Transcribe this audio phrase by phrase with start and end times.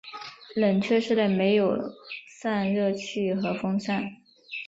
[0.55, 1.91] 冷却室内设有
[2.27, 4.17] 散热器和风扇。